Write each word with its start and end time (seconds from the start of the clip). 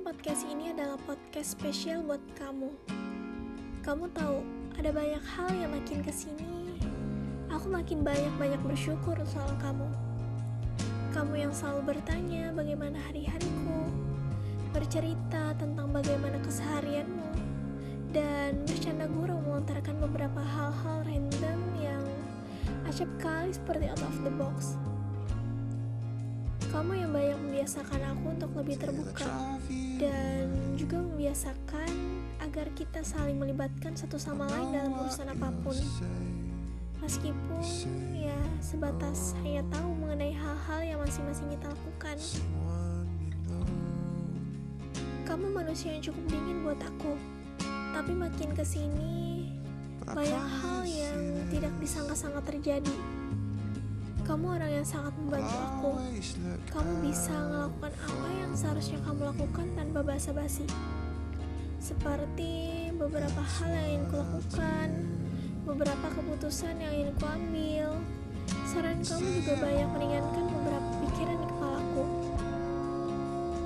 podcast 0.00 0.48
ini 0.48 0.72
adalah 0.72 0.96
podcast 1.04 1.52
spesial 1.60 2.00
buat 2.00 2.24
kamu. 2.40 2.72
Kamu 3.84 4.08
tahu, 4.16 4.40
ada 4.80 4.88
banyak 4.96 5.20
hal 5.20 5.52
yang 5.52 5.76
makin 5.76 6.00
ke 6.00 6.08
sini, 6.08 6.80
aku 7.52 7.68
makin 7.68 8.00
banyak-banyak 8.00 8.60
bersyukur 8.64 9.12
soal 9.28 9.52
kamu. 9.60 9.84
Kamu 11.12 11.34
yang 11.36 11.52
selalu 11.52 11.92
bertanya 11.92 12.48
bagaimana 12.56 12.96
hari-hariku, 13.12 13.92
bercerita 14.72 15.52
tentang 15.60 15.92
bagaimana 15.92 16.40
keseharianmu, 16.48 17.30
dan 18.16 18.56
bercanda-guru 18.64 19.36
melontarkan 19.36 20.00
beberapa 20.00 20.40
hal-hal 20.40 21.04
random 21.04 21.60
yang 21.76 22.04
acap 22.88 23.10
kali 23.20 23.52
seperti 23.52 23.84
out 23.92 24.00
of 24.00 24.16
the 24.24 24.32
box. 24.40 24.80
Kamu 26.70 26.94
yang 26.94 27.10
banyak 27.10 27.34
membiasakan 27.34 28.00
aku 28.14 28.24
untuk 28.30 28.50
lebih 28.54 28.78
terbuka 28.78 29.26
dan 29.98 30.46
juga 30.78 31.02
membiasakan 31.02 31.90
agar 32.46 32.70
kita 32.78 33.02
saling 33.02 33.42
melibatkan 33.42 33.98
satu 33.98 34.14
sama 34.22 34.46
lain 34.46 34.78
dalam 34.78 34.94
urusan 35.02 35.34
apa 35.34 35.50
pun. 35.66 35.74
Meskipun 37.02 37.66
ya 38.14 38.38
sebatas 38.62 39.34
hanya 39.42 39.66
tahu 39.66 39.98
mengenai 39.98 40.30
hal-hal 40.30 40.80
yang 40.94 40.98
masing-masing 41.02 41.50
kita 41.50 41.66
lakukan. 41.74 42.16
Kamu 45.26 45.46
manusia 45.50 45.90
yang 45.90 46.06
cukup 46.06 46.24
dingin 46.30 46.62
buat 46.62 46.78
aku. 46.78 47.18
Tapi 47.90 48.12
makin 48.14 48.54
ke 48.54 48.62
sini 48.62 49.50
banyak 50.06 50.46
hal 50.62 50.86
yang 50.86 51.18
tidak 51.50 51.74
disangka-sangka 51.82 52.46
terjadi. 52.46 52.94
Kamu 54.30 54.46
orang 54.46 54.70
yang 54.70 54.86
sangat 54.86 55.10
membantu 55.18 55.58
aku. 55.58 55.90
Kamu 56.70 56.92
bisa 57.02 57.34
melakukan 57.50 57.90
apa 57.98 58.28
yang 58.30 58.52
seharusnya 58.54 59.02
kamu 59.02 59.26
lakukan 59.26 59.66
tanpa 59.74 60.06
basa-basi. 60.06 60.70
Seperti 61.82 62.86
beberapa 62.94 63.42
hal 63.42 63.74
yang 63.74 63.88
ingin 63.90 64.04
kulakukan, 64.06 64.88
beberapa 65.66 66.06
keputusan 66.14 66.78
yang 66.78 66.94
ingin 66.94 67.10
kuambil. 67.18 67.98
Saran 68.70 69.02
kamu 69.02 69.26
juga 69.42 69.66
banyak 69.66 69.88
meringankan 69.98 70.44
beberapa 70.46 70.90
pikiran 71.02 71.34
di 71.34 71.46
kepalaku. 71.50 72.04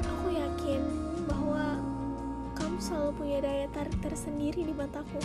Aku 0.00 0.26
yakin 0.32 0.80
bahwa 1.28 1.76
kamu 2.56 2.76
selalu 2.80 3.10
punya 3.20 3.38
daya 3.44 3.68
tarik 3.68 4.00
tersendiri 4.00 4.64
di 4.64 4.72
mataku. 4.72 5.20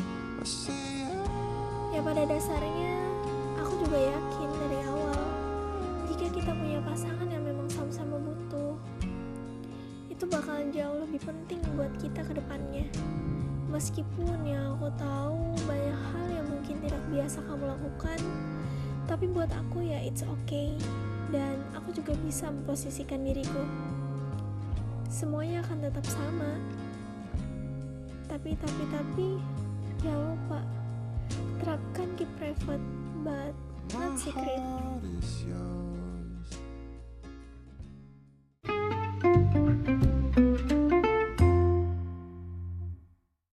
Ya 1.96 2.04
pada 2.04 2.28
dasarnya, 2.28 3.08
aku 3.56 3.88
juga 3.88 4.00
yakin 4.04 4.50
dari 4.68 4.80
awal 4.84 5.29
jika 6.10 6.26
kita 6.34 6.52
punya 6.58 6.82
pasangan 6.82 7.30
yang 7.30 7.46
memang 7.46 7.70
sama-sama 7.70 8.18
butuh, 8.18 8.74
itu 10.10 10.26
bakalan 10.26 10.74
jauh 10.74 11.06
lebih 11.06 11.22
penting 11.22 11.62
buat 11.78 11.94
kita 12.02 12.26
ke 12.26 12.34
depannya. 12.34 12.90
Meskipun 13.70 14.42
ya 14.42 14.74
aku 14.74 14.90
tahu 14.98 15.54
banyak 15.70 16.00
hal 16.10 16.26
yang 16.34 16.48
mungkin 16.50 16.82
tidak 16.82 17.04
biasa 17.14 17.46
kamu 17.46 17.64
lakukan, 17.70 18.20
tapi 19.06 19.30
buat 19.30 19.54
aku 19.54 19.86
ya 19.86 20.02
it's 20.02 20.26
okay 20.26 20.74
dan 21.30 21.62
aku 21.78 21.94
juga 21.94 22.18
bisa 22.26 22.50
memposisikan 22.50 23.22
diriku. 23.22 23.62
Semuanya 25.14 25.62
akan 25.62 25.78
tetap 25.86 26.06
sama. 26.10 26.58
Tapi 28.26 28.58
tapi 28.58 28.84
tapi 28.90 29.28
jangan 30.02 30.34
lupa 30.34 30.60
terapkan 31.62 32.08
keep 32.18 32.30
private 32.42 32.86
but 33.22 33.54
not 33.94 34.18
secret. 34.18 34.89